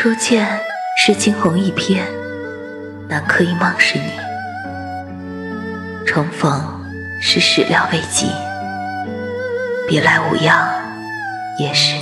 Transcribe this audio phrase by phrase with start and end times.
[0.00, 0.48] 初见
[0.96, 2.00] 是惊鸿一瞥
[3.06, 4.10] 南柯一梦是你。
[6.06, 6.58] 重逢
[7.20, 8.30] 是始料未及
[9.86, 10.66] 别来无恙
[11.58, 11.94] 也是